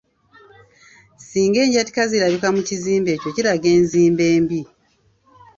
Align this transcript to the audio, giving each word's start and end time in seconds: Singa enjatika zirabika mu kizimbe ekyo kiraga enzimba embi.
Singa 1.27 1.59
enjatika 1.65 2.01
zirabika 2.11 2.47
mu 2.55 2.61
kizimbe 2.67 3.09
ekyo 3.15 3.29
kiraga 3.35 3.67
enzimba 3.77 4.23
embi. 4.35 4.61